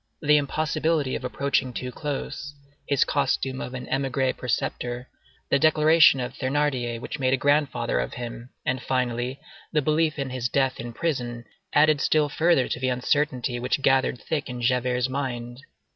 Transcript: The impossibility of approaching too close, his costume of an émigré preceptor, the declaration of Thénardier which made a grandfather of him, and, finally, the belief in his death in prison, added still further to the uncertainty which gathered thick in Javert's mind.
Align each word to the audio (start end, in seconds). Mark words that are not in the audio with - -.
The 0.19 0.37
impossibility 0.37 1.13
of 1.15 1.23
approaching 1.23 1.73
too 1.73 1.91
close, 1.91 2.55
his 2.87 3.03
costume 3.05 3.61
of 3.61 3.75
an 3.75 3.85
émigré 3.85 4.35
preceptor, 4.35 5.07
the 5.51 5.59
declaration 5.59 6.19
of 6.19 6.33
Thénardier 6.33 6.99
which 6.99 7.19
made 7.19 7.33
a 7.33 7.37
grandfather 7.37 7.99
of 7.99 8.15
him, 8.15 8.49
and, 8.65 8.81
finally, 8.81 9.39
the 9.71 9.83
belief 9.83 10.17
in 10.17 10.31
his 10.31 10.49
death 10.49 10.79
in 10.79 10.91
prison, 10.91 11.45
added 11.71 12.01
still 12.01 12.29
further 12.29 12.67
to 12.67 12.79
the 12.79 12.89
uncertainty 12.89 13.59
which 13.59 13.83
gathered 13.83 14.19
thick 14.19 14.49
in 14.49 14.59
Javert's 14.59 15.07
mind. 15.07 15.59